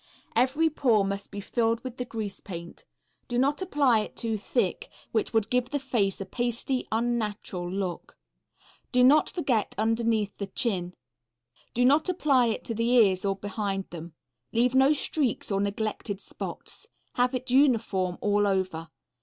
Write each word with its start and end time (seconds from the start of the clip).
Every 0.35 0.67
pore 0.67 1.05
must 1.05 1.29
be 1.29 1.39
filled 1.39 1.83
with 1.83 1.97
the 1.97 2.05
grease 2.05 2.39
paint. 2.39 2.85
Do 3.27 3.37
not 3.37 3.61
apply 3.61 3.99
it 3.99 4.15
too 4.15 4.35
thick, 4.35 4.89
which 5.11 5.31
would 5.31 5.51
give 5.51 5.69
the 5.69 5.77
face 5.77 6.19
a 6.19 6.25
pasty, 6.25 6.87
unnatural 6.91 7.71
look. 7.71 8.17
Do 8.91 9.03
not 9.03 9.29
forget 9.29 9.75
underneath 9.77 10.35
the 10.39 10.47
chin. 10.47 10.95
Do 11.75 11.85
not 11.85 12.09
apply 12.09 12.47
it 12.47 12.63
to 12.63 12.73
the 12.73 12.89
ears 12.89 13.23
or 13.25 13.35
behind 13.35 13.91
them. 13.91 14.15
Leave 14.51 14.73
no 14.73 14.91
streaks 14.91 15.51
or 15.51 15.61
neglected 15.61 16.19
spots. 16.19 16.87
Have 17.13 17.35
it 17.35 17.51
uniform 17.51 18.17
all 18.21 18.47
over. 18.47 18.87